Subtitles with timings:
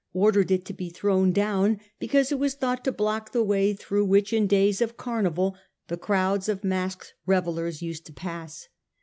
[0.13, 4.03] ordered it to be thrown down, because it was thought to block the way through
[4.03, 5.55] which in days of carnival
[5.89, 8.67] the crowds of masked revellers used to pass.